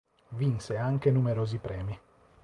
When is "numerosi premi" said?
1.11-1.99